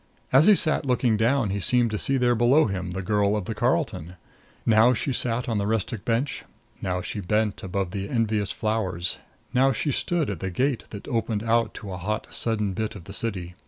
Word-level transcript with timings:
As 0.33 0.47
he 0.47 0.55
sat 0.55 0.83
looking 0.87 1.15
down 1.15 1.51
he 1.51 1.59
seemed 1.59 1.91
to 1.91 1.99
see 1.99 2.17
there 2.17 2.33
below 2.33 2.65
him 2.65 2.89
the 2.89 3.03
girl 3.03 3.35
of 3.35 3.45
the 3.45 3.53
Carlton. 3.53 4.15
Now 4.65 4.95
she 4.95 5.13
sat 5.13 5.47
on 5.47 5.59
the 5.59 5.67
rustic 5.67 6.05
bench; 6.05 6.43
now 6.81 7.03
she 7.03 7.19
bent 7.19 7.61
above 7.61 7.91
the 7.91 8.09
envious 8.09 8.51
flowers; 8.51 9.19
now 9.53 9.71
she 9.71 9.91
stood 9.91 10.31
at 10.31 10.39
the 10.39 10.49
gate 10.49 10.85
that 10.89 11.07
opened 11.07 11.43
out 11.43 11.75
to 11.75 11.93
a 11.93 11.97
hot 11.97 12.25
sudden 12.31 12.73
bit 12.73 12.95
of 12.95 13.03
the 13.03 13.13
city. 13.13 13.53